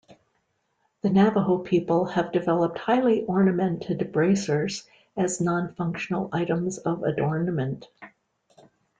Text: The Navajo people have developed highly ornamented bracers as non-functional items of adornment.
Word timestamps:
The 1.03 1.11
Navajo 1.11 1.59
people 1.59 2.05
have 2.05 2.31
developed 2.31 2.79
highly 2.79 3.23
ornamented 3.25 4.11
bracers 4.11 4.87
as 5.15 5.39
non-functional 5.39 6.31
items 6.33 6.79
of 6.79 7.03
adornment. 7.03 7.87